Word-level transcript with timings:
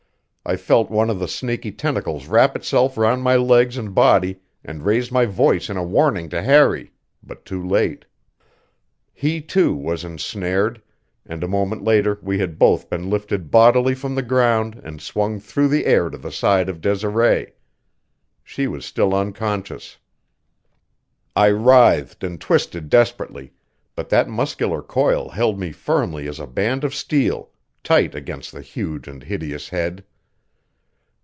I 0.43 0.57
felt 0.57 0.89
one 0.89 1.09
of 1.11 1.19
the 1.19 1.27
snaky 1.29 1.71
tentacles 1.71 2.25
wrap 2.25 2.55
itself 2.57 2.97
round 2.97 3.21
my 3.23 3.35
legs 3.35 3.77
and 3.77 3.93
body, 3.95 4.39
and 4.65 4.83
raised 4.85 5.11
my 5.11 5.25
voice 5.25 5.69
in 5.69 5.77
a 5.77 5.83
warning 5.83 6.29
to 6.29 6.41
Harry, 6.41 6.91
but 7.23 7.45
too 7.45 7.65
late. 7.65 8.05
He, 9.13 9.39
too, 9.39 9.73
was 9.75 10.03
ensnared, 10.03 10.81
and 11.27 11.43
a 11.43 11.47
moment 11.47 11.83
later 11.83 12.17
we 12.23 12.39
had 12.39 12.57
both 12.59 12.89
been 12.89 13.07
lifted 13.09 13.49
bodily 13.51 13.93
from 13.93 14.15
the 14.15 14.23
ground 14.23 14.81
and 14.83 14.99
swung 14.99 15.39
through 15.39 15.67
the 15.67 15.85
air 15.85 16.09
to 16.09 16.17
the 16.17 16.31
side 16.31 16.67
of 16.69 16.81
Desiree. 16.81 17.53
She 18.43 18.67
was 18.67 18.83
still 18.83 19.13
unconscious. 19.13 19.97
I 21.35 21.47
writhed 21.51 22.23
and 22.23 22.41
twisted 22.41 22.89
desperately, 22.89 23.53
but 23.95 24.09
that 24.09 24.27
muscular 24.27 24.81
coil 24.81 25.29
held 25.29 25.57
me 25.59 25.71
firmly 25.71 26.27
as 26.27 26.39
a 26.39 26.47
band 26.47 26.83
of 26.83 26.95
steel, 26.95 27.51
tight 27.83 28.15
against 28.15 28.51
the 28.51 28.61
huge 28.61 29.07
and 29.07 29.23
hideous 29.23 29.69
head. 29.69 30.03